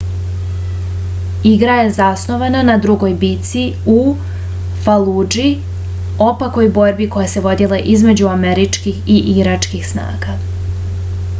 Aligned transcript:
igra 1.49 1.73
je 1.79 1.89
zasnovana 1.97 2.61
na 2.69 2.77
drugoj 2.85 3.11
bici 3.23 3.65
u 3.95 3.97
faludži 4.85 5.45
opakoj 6.29 6.69
borbi 6.79 7.07
koja 7.17 7.27
se 7.35 7.43
vodila 7.49 7.79
između 7.97 8.31
američkih 8.33 9.07
i 9.17 9.19
iračkih 9.35 9.85
snaga 9.91 10.35